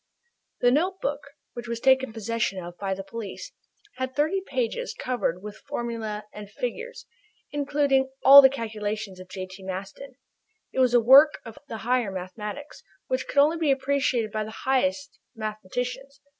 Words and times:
The 0.61 0.71
notebook, 0.71 1.19
which 1.53 1.67
was 1.67 1.79
taken 1.79 2.11
possession 2.11 2.57
of 2.57 2.75
by 2.79 2.95
the 2.95 3.03
police, 3.03 3.51
had 3.97 4.15
thirty 4.15 4.41
pages 4.43 4.95
covered 4.97 5.43
with 5.43 5.57
formulae 5.67 6.23
and 6.33 6.49
figures, 6.49 7.05
including 7.51 8.09
all 8.23 8.41
the 8.41 8.49
calculations 8.49 9.19
of 9.19 9.29
J.T. 9.29 9.61
Maston. 9.61 10.15
It 10.73 10.79
was 10.79 10.95
a 10.95 10.99
work 10.99 11.39
of 11.45 11.59
the 11.67 11.77
higher 11.85 12.09
mathematics, 12.11 12.81
which 13.09 13.27
could 13.27 13.37
only 13.37 13.57
be 13.57 13.69
appreciated 13.69 14.31
by 14.31 14.43
the 14.43 14.65
highest 14.65 15.19
mathematicians. 15.35 16.19